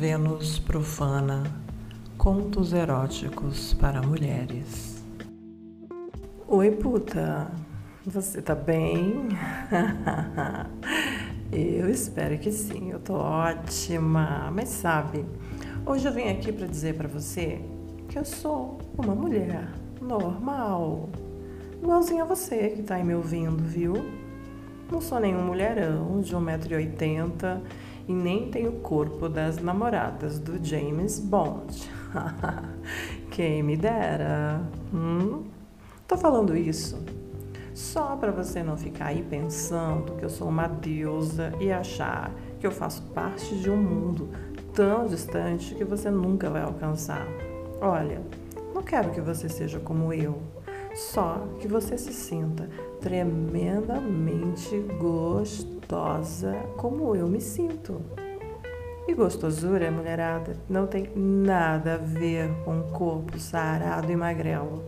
Vênus 0.00 0.58
Profana 0.58 1.42
Contos 2.16 2.72
Eróticos 2.72 3.74
para 3.74 4.00
Mulheres. 4.00 5.04
Oi, 6.48 6.70
puta! 6.70 7.50
Você 8.06 8.40
tá 8.40 8.54
bem? 8.54 9.28
eu 11.52 11.90
espero 11.90 12.38
que 12.38 12.50
sim, 12.50 12.92
eu 12.92 12.98
tô 12.98 13.12
ótima. 13.12 14.50
Mas 14.50 14.70
sabe, 14.70 15.26
hoje 15.84 16.08
eu 16.08 16.14
vim 16.14 16.30
aqui 16.30 16.50
para 16.50 16.66
dizer 16.66 16.94
para 16.94 17.06
você 17.06 17.60
que 18.08 18.18
eu 18.18 18.24
sou 18.24 18.78
uma 18.96 19.14
mulher 19.14 19.68
normal. 20.00 21.10
Igualzinha 21.82 22.22
a 22.22 22.26
você 22.26 22.70
que 22.70 22.82
tá 22.84 22.94
aí 22.94 23.04
me 23.04 23.14
ouvindo, 23.14 23.62
viu? 23.62 23.92
Não 24.90 25.02
sou 25.02 25.20
nenhum 25.20 25.44
mulherão 25.44 26.22
de 26.22 26.34
1,80m 26.34 27.60
e 28.10 28.12
nem 28.12 28.50
tenho 28.50 28.70
o 28.70 28.80
corpo 28.80 29.28
das 29.28 29.58
namoradas 29.58 30.40
do 30.40 30.58
James 30.64 31.20
Bond. 31.20 31.88
Quem 33.30 33.62
me 33.62 33.76
dera. 33.76 34.60
Hum? 34.92 35.44
Tô 36.08 36.16
falando 36.16 36.56
isso 36.56 36.98
só 37.72 38.16
para 38.16 38.32
você 38.32 38.64
não 38.64 38.76
ficar 38.76 39.06
aí 39.06 39.22
pensando 39.22 40.16
que 40.16 40.24
eu 40.24 40.28
sou 40.28 40.48
uma 40.48 40.66
deusa 40.66 41.52
e 41.60 41.70
achar 41.70 42.32
que 42.58 42.66
eu 42.66 42.72
faço 42.72 43.00
parte 43.14 43.54
de 43.54 43.70
um 43.70 43.76
mundo 43.76 44.28
tão 44.74 45.06
distante 45.06 45.76
que 45.76 45.84
você 45.84 46.10
nunca 46.10 46.50
vai 46.50 46.62
alcançar. 46.62 47.28
Olha, 47.80 48.20
não 48.74 48.82
quero 48.82 49.12
que 49.12 49.20
você 49.20 49.48
seja 49.48 49.78
como 49.78 50.12
eu, 50.12 50.42
só 50.94 51.46
que 51.60 51.68
você 51.68 51.96
se 51.96 52.12
sinta 52.12 52.68
tremendamente 53.00 54.78
gostosa 54.98 56.54
como 56.76 57.14
eu 57.14 57.28
me 57.28 57.40
sinto. 57.40 58.00
E 59.08 59.14
gostosura, 59.14 59.90
mulherada, 59.90 60.56
não 60.68 60.86
tem 60.86 61.10
nada 61.16 61.94
a 61.94 61.98
ver 61.98 62.48
com 62.64 62.82
corpo 62.92 63.38
sarado 63.38 64.12
e 64.12 64.16
magrelo. 64.16 64.84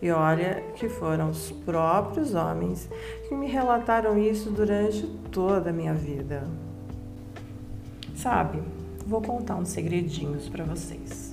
E 0.00 0.10
olha 0.10 0.62
que 0.74 0.88
foram 0.88 1.30
os 1.30 1.50
próprios 1.50 2.34
homens 2.34 2.88
que 3.28 3.34
me 3.34 3.46
relataram 3.46 4.18
isso 4.18 4.50
durante 4.50 5.06
toda 5.30 5.70
a 5.70 5.72
minha 5.72 5.94
vida. 5.94 6.44
Sabe, 8.14 8.62
vou 9.06 9.20
contar 9.20 9.56
uns 9.56 9.68
segredinhos 9.68 10.48
para 10.48 10.64
vocês. 10.64 11.25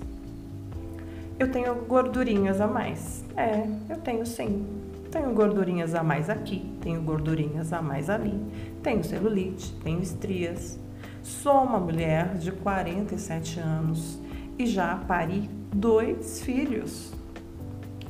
Eu 1.43 1.51
tenho 1.51 1.75
gordurinhas 1.75 2.61
a 2.61 2.67
mais. 2.67 3.21
É, 3.35 3.67
eu 3.89 3.97
tenho 3.97 4.25
sim. 4.25 4.65
Tenho 5.11 5.33
gordurinhas 5.33 5.93
a 5.93 6.01
mais 6.01 6.29
aqui, 6.29 6.73
tenho 6.79 7.01
gordurinhas 7.01 7.73
a 7.73 7.81
mais 7.81 8.09
ali, 8.09 8.33
tenho 8.81 9.03
celulite, 9.03 9.73
tenho 9.83 10.01
estrias, 10.01 10.79
Sou 11.21 11.63
uma 11.63 11.79
mulher 11.79 12.35
de 12.35 12.49
47 12.51 13.59
anos 13.59 14.19
e 14.57 14.65
já 14.65 14.95
pari 14.95 15.49
dois 15.73 16.41
filhos. 16.41 17.13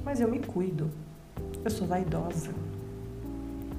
Mas 0.05 0.21
eu 0.21 0.29
me 0.29 0.37
cuido. 0.37 0.91
Eu 1.65 1.71
sou 1.71 1.87
vaidosa. 1.87 2.51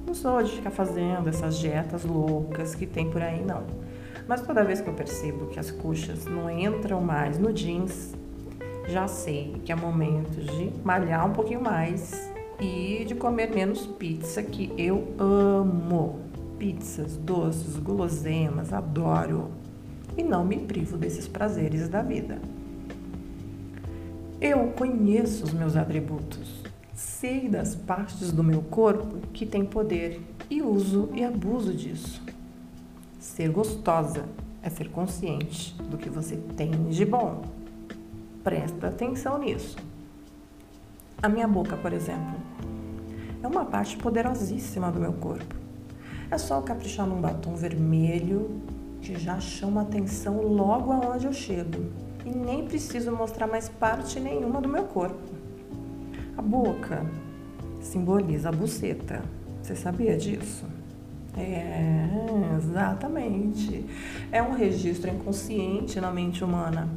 Não 0.05 0.13
sou 0.13 0.43
de 0.43 0.51
ficar 0.51 0.71
fazendo 0.71 1.29
essas 1.29 1.57
dietas 1.57 2.03
loucas 2.03 2.75
que 2.75 2.85
tem 2.85 3.09
por 3.09 3.21
aí, 3.21 3.41
não. 3.41 3.63
Mas 4.27 4.41
toda 4.41 4.65
vez 4.65 4.81
que 4.81 4.89
eu 4.89 4.93
percebo 4.93 5.47
que 5.47 5.59
as 5.59 5.71
coxas 5.71 6.25
não 6.25 6.49
entram 6.49 6.99
mais 6.99 7.37
no 7.37 7.53
jeans, 7.53 8.13
já 8.87 9.07
sei 9.07 9.55
que 9.65 9.71
é 9.71 9.75
momento 9.75 10.41
de 10.41 10.71
malhar 10.83 11.27
um 11.27 11.33
pouquinho 11.33 11.61
mais 11.61 12.31
e 12.59 13.03
de 13.05 13.15
comer 13.15 13.53
menos 13.53 13.85
pizza, 13.85 14.41
que 14.41 14.71
eu 14.77 15.13
amo 15.17 16.19
pizzas, 16.57 17.17
doces, 17.17 17.77
guloseimas, 17.77 18.71
adoro 18.71 19.51
e 20.17 20.23
não 20.23 20.45
me 20.45 20.57
privo 20.57 20.97
desses 20.97 21.27
prazeres 21.27 21.89
da 21.89 22.01
vida. 22.01 22.39
Eu 24.39 24.67
conheço 24.77 25.43
os 25.45 25.53
meus 25.53 25.75
atributos, 25.75 26.63
sei 26.93 27.49
das 27.49 27.75
partes 27.75 28.31
do 28.31 28.43
meu 28.43 28.61
corpo 28.61 29.27
que 29.33 29.45
têm 29.45 29.65
poder 29.65 30.21
e 30.49 30.61
uso 30.61 31.09
e 31.13 31.23
abuso 31.23 31.73
disso. 31.73 32.21
Ser 33.19 33.49
gostosa 33.49 34.25
é 34.61 34.69
ser 34.69 34.89
consciente 34.89 35.75
do 35.89 35.97
que 35.97 36.09
você 36.09 36.37
tem 36.55 36.71
de 36.89 37.05
bom. 37.05 37.43
Presta 38.45 38.89
atenção 38.89 39.39
nisso. 39.39 39.75
A 41.19 41.27
minha 41.27 41.47
boca, 41.47 41.75
por 41.75 41.91
exemplo, 41.91 42.35
é 43.41 43.47
uma 43.47 43.65
parte 43.65 43.97
poderosíssima 43.97 44.91
do 44.91 44.99
meu 44.99 45.13
corpo. 45.13 45.55
É 46.29 46.37
só 46.37 46.61
caprichar 46.61 47.07
num 47.07 47.19
batom 47.19 47.55
vermelho 47.55 48.61
que 49.01 49.17
já 49.17 49.39
chama 49.39 49.81
atenção 49.81 50.43
logo 50.43 50.91
aonde 50.91 51.25
eu 51.25 51.33
chego 51.33 51.91
e 52.23 52.29
nem 52.29 52.67
preciso 52.67 53.11
mostrar 53.11 53.47
mais 53.47 53.67
parte 53.67 54.19
nenhuma 54.19 54.61
do 54.61 54.69
meu 54.69 54.83
corpo. 54.83 55.33
A 56.37 56.41
boca 56.43 57.03
simboliza 57.81 58.49
a 58.49 58.51
buceta. 58.51 59.23
Você 59.63 59.75
sabia 59.75 60.15
disso? 60.15 60.67
É, 61.35 62.07
exatamente. 62.59 63.83
É 64.31 64.39
um 64.43 64.53
registro 64.53 65.09
inconsciente 65.09 65.99
na 65.99 66.11
mente 66.11 66.43
humana. 66.43 66.87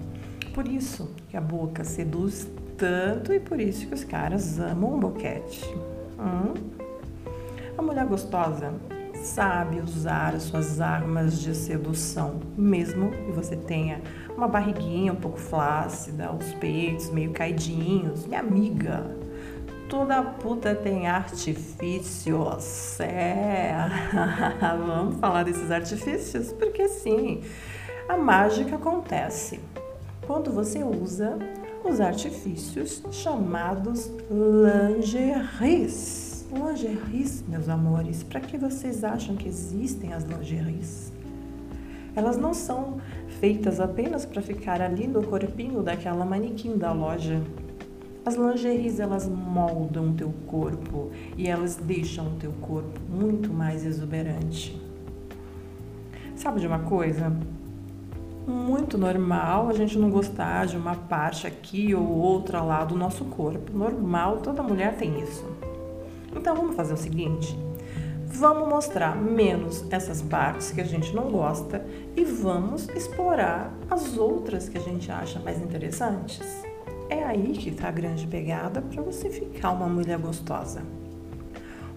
Por 0.59 0.67
isso 0.67 1.09
que 1.29 1.37
a 1.37 1.41
boca 1.41 1.85
seduz 1.85 2.49
tanto 2.77 3.33
e 3.33 3.39
por 3.39 3.61
isso 3.61 3.87
que 3.87 3.95
os 3.95 4.03
caras 4.03 4.59
amam 4.59 4.97
um 4.97 4.99
boquete. 4.99 5.65
Hum? 6.19 6.53
A 7.79 7.81
mulher 7.81 8.05
gostosa 8.07 8.75
sabe 9.23 9.79
usar 9.79 10.35
as 10.35 10.43
suas 10.43 10.81
armas 10.81 11.41
de 11.41 11.55
sedução, 11.55 12.41
mesmo 12.57 13.13
que 13.13 13.31
você 13.31 13.55
tenha 13.55 14.03
uma 14.37 14.49
barriguinha 14.49 15.13
um 15.13 15.17
pouco 15.17 15.39
flácida, 15.39 16.33
os 16.33 16.53
peitos 16.55 17.09
meio 17.11 17.31
caidinhos. 17.31 18.27
Minha 18.27 18.41
amiga, 18.41 19.07
toda 19.89 20.21
puta 20.25 20.75
tem 20.75 21.07
artifícios. 21.07 22.99
É, 23.01 23.77
vamos 24.77 25.21
falar 25.21 25.45
desses 25.45 25.71
artifícios? 25.71 26.53
Porque 26.53 26.89
sim, 26.89 27.45
a 28.09 28.17
mágica 28.17 28.75
acontece 28.75 29.61
quando 30.29 30.53
você 30.53 30.85
usa 30.85 31.39
os 31.83 32.03
artifícios 32.03 33.03
chamados 33.11 34.13
lingeries 35.01 36.47
lingeries, 36.53 37.43
meus 37.49 37.67
amores, 37.67 38.23
para 38.23 38.41
que 38.41 38.59
vocês 38.59 39.05
acham 39.05 39.37
que 39.37 39.49
existem 39.49 40.13
as 40.13 40.25
lingeries? 40.25 41.11
Elas 42.15 42.37
não 42.37 42.53
são 42.53 43.01
feitas 43.41 43.81
apenas 43.81 44.27
para 44.27 44.43
ficar 44.43 44.83
ali 44.83 45.07
no 45.07 45.23
corpinho 45.23 45.83
daquela 45.83 46.27
manequim 46.27 46.77
da 46.77 46.93
loja. 46.93 47.43
As 48.23 48.35
lingeries 48.35 49.01
elas 49.01 49.27
moldam 49.27 50.11
o 50.11 50.13
teu 50.13 50.33
corpo 50.47 51.11
e 51.39 51.49
elas 51.49 51.77
deixam 51.77 52.27
o 52.29 52.37
teu 52.37 52.53
corpo 52.61 53.01
muito 53.09 53.51
mais 53.51 53.87
exuberante. 53.87 54.79
Sabe 56.37 56.61
de 56.61 56.67
uma 56.67 56.81
coisa? 56.81 57.33
Muito 58.49 58.97
normal 58.97 59.69
a 59.69 59.75
gente 59.75 59.99
não 59.99 60.11
gostar 60.11 60.67
de 60.67 60.75
uma 60.75 60.95
parte 60.95 61.47
aqui 61.47 61.95
ou 61.95 62.03
outra 62.03 62.63
lá 62.63 62.83
do 62.83 62.97
nosso 62.97 63.27
corpo. 63.27 63.77
Normal, 63.77 64.39
toda 64.39 64.63
mulher 64.63 64.97
tem 64.97 65.21
isso. 65.21 65.45
Então 66.35 66.57
vamos 66.57 66.75
fazer 66.75 66.95
o 66.95 66.97
seguinte: 66.97 67.55
vamos 68.25 68.67
mostrar 68.67 69.15
menos 69.15 69.85
essas 69.91 70.23
partes 70.23 70.71
que 70.71 70.81
a 70.81 70.85
gente 70.85 71.15
não 71.15 71.31
gosta 71.31 71.85
e 72.17 72.25
vamos 72.25 72.89
explorar 72.89 73.71
as 73.91 74.17
outras 74.17 74.67
que 74.67 74.79
a 74.79 74.81
gente 74.81 75.13
acha 75.13 75.39
mais 75.41 75.61
interessantes. 75.61 76.41
É 77.11 77.23
aí 77.25 77.53
que 77.53 77.69
está 77.69 77.89
a 77.89 77.93
grande 77.93 78.27
pegada 78.27 78.81
para 78.81 79.03
você 79.03 79.29
ficar 79.29 79.73
uma 79.73 79.89
mulher 79.89 80.17
gostosa. 80.17 80.83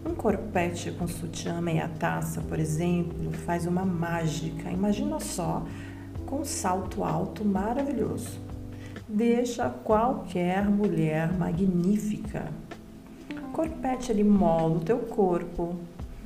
Um 0.06 0.16
corpete 0.16 0.92
com 0.92 1.08
sutiã 1.08 1.62
meia 1.62 1.88
taça, 1.88 2.42
por 2.42 2.60
exemplo, 2.60 3.32
faz 3.46 3.66
uma 3.66 3.86
mágica. 3.86 4.70
Imagina 4.70 5.20
só, 5.20 5.64
com 6.32 6.46
salto 6.46 7.04
alto 7.04 7.44
maravilhoso. 7.44 8.40
Deixa 9.06 9.70
qualquer 9.70 10.64
mulher 10.64 11.38
magnífica. 11.38 12.46
Corpete 13.52 14.14
ele 14.14 14.24
mola 14.24 14.78
o 14.78 14.80
teu 14.80 15.00
corpo, 15.00 15.76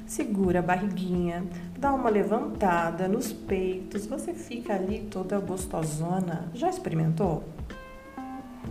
segura 0.06 0.60
a 0.60 0.62
barriguinha, 0.62 1.44
dá 1.80 1.92
uma 1.92 2.12
levantada 2.12 3.08
nos 3.08 3.34
peitos, 3.34 4.06
você 4.06 4.32
fica 4.36 4.76
ali 4.76 5.08
toda 5.10 5.40
gostosona. 5.40 6.52
Já 6.54 6.70
experimentou? 6.70 7.44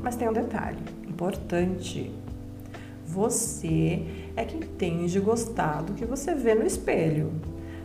Mas 0.00 0.14
tem 0.14 0.28
um 0.28 0.32
detalhe 0.32 0.78
importante. 1.08 2.12
Você 3.04 4.06
é 4.36 4.44
quem 4.44 4.60
tem 4.60 5.06
de 5.06 5.18
gostar 5.18 5.82
do 5.82 5.94
que 5.94 6.04
você 6.04 6.32
vê 6.32 6.54
no 6.54 6.64
espelho. 6.64 7.32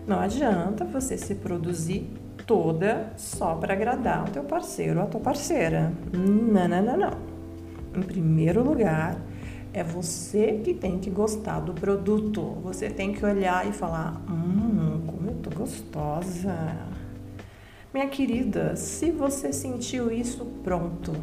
Não 0.05 0.19
adianta 0.19 0.85
você 0.85 1.17
se 1.17 1.33
produzir 1.33 2.18
toda 2.45 3.11
só 3.17 3.55
para 3.55 3.73
agradar 3.73 4.27
o 4.27 4.31
teu 4.31 4.43
parceiro 4.43 4.99
ou 4.99 5.05
a 5.05 5.07
tua 5.07 5.21
parceira. 5.21 5.91
Não, 6.13 6.67
não, 6.67 6.81
não, 6.81 6.97
não. 6.97 7.11
Em 7.95 8.01
primeiro 8.01 8.63
lugar, 8.63 9.19
é 9.73 9.83
você 9.83 10.59
que 10.63 10.73
tem 10.73 10.99
que 10.99 11.09
gostar 11.09 11.59
do 11.59 11.73
produto. 11.73 12.41
Você 12.63 12.89
tem 12.89 13.13
que 13.13 13.25
olhar 13.25 13.67
e 13.67 13.71
falar: 13.71 14.21
Hum, 14.29 15.01
como 15.05 15.29
eu 15.29 15.35
tô 15.35 15.49
gostosa. 15.51 16.55
Minha 17.93 18.07
querida, 18.07 18.75
se 18.75 19.11
você 19.11 19.51
sentiu 19.51 20.11
isso, 20.11 20.45
pronto. 20.63 21.13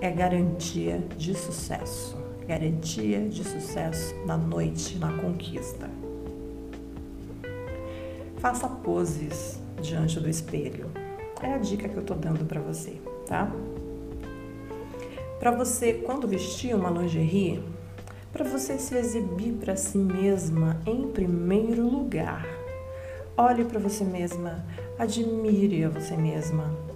É 0.00 0.10
garantia 0.10 1.02
de 1.16 1.34
sucesso. 1.34 2.16
Garantia 2.46 3.28
de 3.28 3.42
sucesso 3.42 4.14
na 4.24 4.36
noite, 4.36 4.96
na 4.96 5.12
conquista. 5.12 5.90
Faça 8.36 8.68
poses 8.68 9.60
diante 9.80 10.20
do 10.20 10.28
espelho. 10.28 10.90
É 11.42 11.54
a 11.54 11.58
dica 11.58 11.88
que 11.88 11.96
eu 11.96 12.02
tô 12.02 12.14
dando 12.14 12.44
para 12.44 12.60
você, 12.60 13.00
tá? 13.26 13.50
Para 15.38 15.52
você, 15.52 15.94
quando 15.94 16.26
vestir 16.26 16.74
uma 16.74 16.90
lingerie, 16.90 17.62
para 18.32 18.44
você 18.44 18.78
se 18.78 18.96
exibir 18.96 19.52
para 19.54 19.76
si 19.76 19.98
mesma 19.98 20.80
em 20.84 21.08
primeiro 21.08 21.88
lugar. 21.88 22.46
Olhe 23.36 23.64
para 23.64 23.78
você 23.78 24.02
mesma, 24.02 24.64
admire 24.98 25.84
a 25.84 25.88
você 25.88 26.16
mesma. 26.16 26.87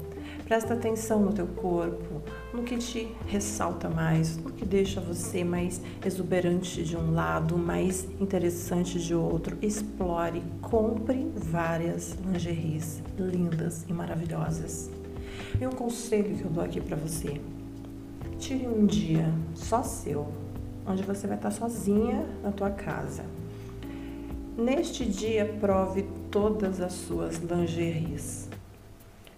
Presta 0.52 0.74
atenção 0.74 1.18
no 1.18 1.32
teu 1.32 1.46
corpo, 1.46 2.20
no 2.52 2.62
que 2.62 2.76
te 2.76 3.10
ressalta 3.26 3.88
mais, 3.88 4.36
no 4.36 4.52
que 4.52 4.66
deixa 4.66 5.00
você 5.00 5.42
mais 5.42 5.80
exuberante 6.04 6.84
de 6.84 6.94
um 6.94 7.14
lado, 7.14 7.56
mais 7.56 8.06
interessante 8.20 8.98
de 8.98 9.14
outro. 9.14 9.56
Explore, 9.62 10.42
compre 10.60 11.26
várias 11.34 12.18
lingeries 12.22 13.02
lindas 13.18 13.86
e 13.88 13.94
maravilhosas. 13.94 14.90
E 15.58 15.66
um 15.66 15.70
conselho 15.70 16.36
que 16.36 16.44
eu 16.44 16.50
dou 16.50 16.62
aqui 16.62 16.82
para 16.82 16.98
você: 16.98 17.40
tire 18.38 18.68
um 18.68 18.84
dia 18.84 19.32
só 19.54 19.82
seu, 19.82 20.28
onde 20.86 21.02
você 21.02 21.26
vai 21.26 21.38
estar 21.38 21.50
sozinha 21.50 22.26
na 22.42 22.52
tua 22.52 22.68
casa. 22.68 23.24
Neste 24.54 25.06
dia, 25.06 25.46
prove 25.58 26.02
todas 26.30 26.78
as 26.78 26.92
suas 26.92 27.38
lingeries. 27.38 28.51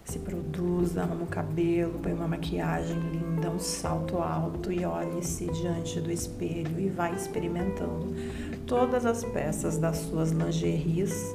Se 0.05 0.19
produza, 0.19 1.01
arruma 1.01 1.23
o 1.23 1.27
cabelo, 1.27 1.99
põe 1.99 2.13
uma 2.13 2.27
maquiagem 2.27 2.97
linda, 3.11 3.49
um 3.49 3.57
salto 3.57 4.19
alto 4.19 4.71
e 4.71 4.85
olhe-se 4.85 5.47
diante 5.47 5.99
do 5.99 6.11
espelho 6.11 6.79
e 6.79 6.89
vai 6.89 7.13
experimentando 7.15 8.13
todas 8.67 9.03
as 9.03 9.23
peças 9.23 9.79
das 9.79 9.97
suas 9.97 10.29
lingeries 10.29 11.33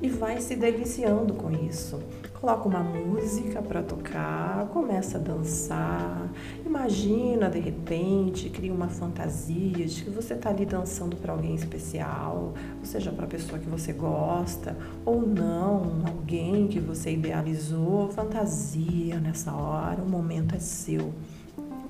e 0.00 0.08
vai 0.08 0.40
se 0.40 0.54
deliciando 0.54 1.34
com 1.34 1.50
isso. 1.50 2.00
Coloca 2.44 2.68
uma 2.68 2.80
música 2.80 3.62
para 3.62 3.82
tocar, 3.82 4.66
começa 4.66 5.16
a 5.16 5.20
dançar. 5.20 6.30
Imagina 6.66 7.48
de 7.48 7.58
repente, 7.58 8.50
cria 8.50 8.70
uma 8.70 8.88
fantasia 8.88 9.86
de 9.86 10.04
que 10.04 10.10
você 10.10 10.34
está 10.34 10.50
ali 10.50 10.66
dançando 10.66 11.16
para 11.16 11.32
alguém 11.32 11.54
especial, 11.54 12.52
ou 12.78 12.84
seja, 12.84 13.10
para 13.10 13.24
a 13.24 13.28
pessoa 13.28 13.58
que 13.58 13.66
você 13.66 13.94
gosta, 13.94 14.76
ou 15.06 15.26
não, 15.26 16.02
alguém 16.06 16.68
que 16.68 16.78
você 16.78 17.14
idealizou. 17.14 18.10
Fantasia 18.10 19.18
nessa 19.18 19.54
hora, 19.54 20.02
o 20.02 20.06
momento 20.06 20.54
é 20.54 20.58
seu. 20.58 21.14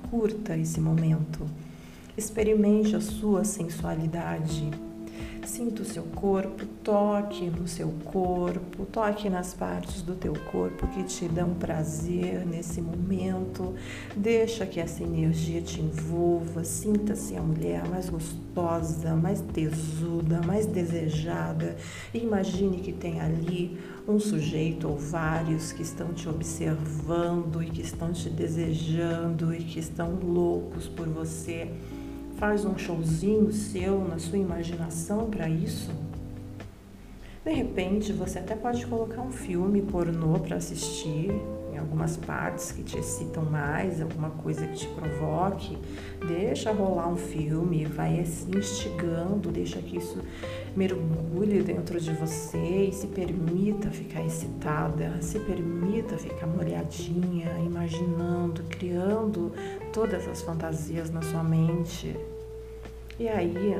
Curta 0.09 0.55
esse 0.55 0.79
momento. 0.79 1.45
Experimente 2.17 2.95
a 2.95 3.01
sua 3.01 3.43
sensualidade 3.43 4.71
Sinta 5.45 5.83
o 5.83 5.85
seu 5.85 6.03
corpo, 6.03 6.65
toque 6.83 7.45
no 7.51 7.67
seu 7.67 7.89
corpo, 8.03 8.83
toque 8.91 9.29
nas 9.29 9.53
partes 9.53 10.01
do 10.01 10.15
teu 10.15 10.33
corpo 10.51 10.87
que 10.87 11.03
te 11.03 11.27
dão 11.27 11.53
prazer 11.53 12.45
nesse 12.47 12.81
momento. 12.81 13.75
Deixa 14.15 14.65
que 14.65 14.79
essa 14.79 15.03
energia 15.03 15.61
te 15.61 15.79
envolva. 15.79 16.63
Sinta-se 16.63 17.35
a 17.37 17.41
mulher 17.41 17.87
mais 17.87 18.09
gostosa, 18.09 19.15
mais 19.15 19.39
tesuda, 19.39 20.41
mais 20.41 20.65
desejada. 20.65 21.77
imagine 22.11 22.79
que 22.79 22.91
tem 22.91 23.21
ali 23.21 23.79
um 24.07 24.19
sujeito 24.19 24.89
ou 24.89 24.97
vários 24.97 25.71
que 25.71 25.83
estão 25.83 26.11
te 26.11 26.27
observando 26.27 27.61
e 27.61 27.69
que 27.69 27.81
estão 27.81 28.11
te 28.11 28.29
desejando 28.29 29.53
e 29.53 29.63
que 29.63 29.79
estão 29.79 30.15
loucos 30.15 30.87
por 30.87 31.07
você 31.07 31.69
faz 32.37 32.65
um 32.65 32.77
showzinho 32.77 33.51
seu 33.51 33.99
na 34.07 34.19
sua 34.19 34.37
imaginação 34.37 35.29
para 35.29 35.49
isso. 35.49 35.91
De 37.43 37.53
repente, 37.53 38.11
você 38.11 38.39
até 38.39 38.55
pode 38.55 38.85
colocar 38.87 39.21
um 39.21 39.31
filme 39.31 39.81
pornô 39.81 40.39
para 40.39 40.57
assistir, 40.57 41.31
algumas 41.85 42.17
partes 42.17 42.71
que 42.71 42.83
te 42.83 42.97
excitam 42.97 43.45
mais, 43.45 44.01
alguma 44.01 44.31
coisa 44.31 44.65
que 44.67 44.75
te 44.75 44.87
provoque. 44.87 45.77
Deixa 46.27 46.71
rolar 46.71 47.07
um 47.07 47.15
filme, 47.15 47.85
vai 47.85 48.25
se 48.25 48.49
instigando, 48.49 49.51
deixa 49.51 49.79
que 49.79 49.97
isso 49.97 50.19
mergulhe 50.75 51.61
dentro 51.61 51.99
de 51.99 52.11
você 52.13 52.87
e 52.89 52.91
se 52.91 53.07
permita 53.07 53.89
ficar 53.91 54.25
excitada, 54.25 55.21
se 55.21 55.39
permita 55.39 56.17
ficar 56.17 56.47
molhadinha, 56.47 57.57
imaginando, 57.59 58.63
criando 58.63 59.53
todas 59.93 60.27
as 60.27 60.41
fantasias 60.41 61.11
na 61.11 61.21
sua 61.21 61.43
mente. 61.43 62.15
E 63.19 63.29
aí, 63.29 63.77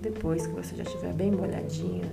depois 0.00 0.46
que 0.46 0.54
você 0.54 0.74
já 0.74 0.82
estiver 0.82 1.12
bem 1.12 1.30
molhadinha, 1.30 2.10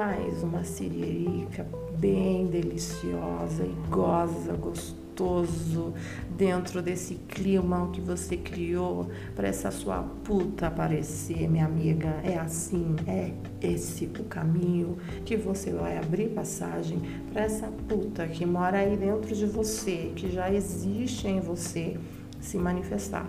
faz 0.00 0.42
uma 0.42 0.64
siririca 0.64 1.66
bem 1.98 2.46
deliciosa 2.46 3.64
e 3.66 3.90
goza 3.90 4.54
gostoso 4.54 5.92
dentro 6.38 6.80
desse 6.80 7.16
clima 7.28 7.90
que 7.92 8.00
você 8.00 8.34
criou 8.38 9.10
para 9.36 9.48
essa 9.48 9.70
sua 9.70 10.02
puta 10.24 10.68
aparecer, 10.68 11.46
minha 11.50 11.66
amiga. 11.66 12.18
É 12.24 12.38
assim, 12.38 12.96
é 13.06 13.32
esse 13.60 14.06
o 14.06 14.24
caminho 14.24 14.96
que 15.26 15.36
você 15.36 15.70
vai 15.70 15.98
abrir 15.98 16.30
passagem 16.30 16.98
para 17.30 17.42
essa 17.42 17.66
puta 17.86 18.26
que 18.26 18.46
mora 18.46 18.78
aí 18.78 18.96
dentro 18.96 19.34
de 19.34 19.44
você, 19.44 20.12
que 20.16 20.30
já 20.32 20.50
existe 20.50 21.28
em 21.28 21.40
você 21.40 21.98
se 22.40 22.56
manifestar. 22.56 23.28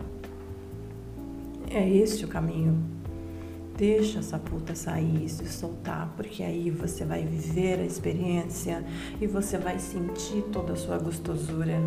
É 1.70 1.86
esse 1.90 2.24
o 2.24 2.30
caminho. 2.30 2.91
Deixa 3.82 4.20
essa 4.20 4.38
puta 4.38 4.76
sair, 4.76 5.28
se 5.28 5.50
soltar, 5.50 6.14
porque 6.16 6.44
aí 6.44 6.70
você 6.70 7.04
vai 7.04 7.26
viver 7.26 7.80
a 7.80 7.84
experiência 7.84 8.86
e 9.20 9.26
você 9.26 9.58
vai 9.58 9.80
sentir 9.80 10.44
toda 10.52 10.74
a 10.74 10.76
sua 10.76 11.00
gostosura. 11.00 11.82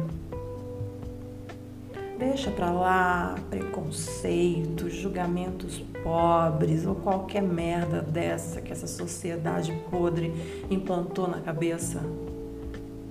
Deixa 2.18 2.50
pra 2.50 2.72
lá 2.72 3.36
preconceitos, 3.48 4.92
julgamentos 4.92 5.84
pobres 6.02 6.84
ou 6.84 6.96
qualquer 6.96 7.44
merda 7.44 8.02
dessa 8.02 8.60
que 8.60 8.72
essa 8.72 8.88
sociedade 8.88 9.72
podre 9.88 10.34
implantou 10.68 11.28
na 11.28 11.42
cabeça. 11.42 12.02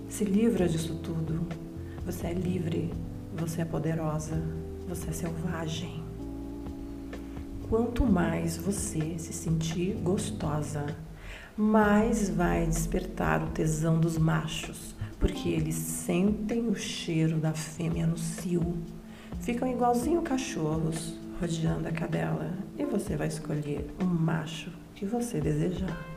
Se 0.10 0.26
livra 0.26 0.68
disso 0.68 0.96
tudo. 0.96 1.48
Você 2.06 2.28
é 2.28 2.34
livre, 2.34 2.92
você 3.34 3.62
é 3.62 3.66
poderosa, 3.66 4.44
você 4.90 5.10
é 5.10 5.14
selvagem. 5.14 6.03
Quanto 7.74 8.06
mais 8.06 8.56
você 8.56 9.18
se 9.18 9.34
sentir 9.34 9.96
gostosa, 9.96 10.96
mais 11.58 12.30
vai 12.30 12.68
despertar 12.68 13.42
o 13.42 13.48
tesão 13.48 14.00
dos 14.00 14.16
machos, 14.16 14.96
porque 15.20 15.50
eles 15.50 15.74
sentem 15.74 16.68
o 16.68 16.76
cheiro 16.76 17.40
da 17.40 17.52
fêmea 17.52 18.06
no 18.06 18.16
cio. 18.16 18.78
Ficam 19.40 19.68
igualzinho 19.68 20.22
cachorros 20.22 21.18
rodeando 21.42 21.88
a 21.88 21.92
cadela 21.92 22.52
e 22.78 22.86
você 22.86 23.18
vai 23.18 23.30
escolher 23.30 23.90
o 24.00 24.06
macho 24.06 24.70
que 24.94 25.04
você 25.04 25.42
desejar. 25.42 26.13